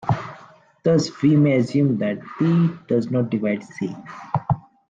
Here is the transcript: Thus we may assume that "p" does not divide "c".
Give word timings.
Thus 0.81 1.21
we 1.21 1.35
may 1.35 1.57
assume 1.59 1.99
that 1.99 2.17
"p" 2.39 2.69
does 2.87 3.11
not 3.11 3.29
divide 3.29 3.63
"c". 3.63 3.95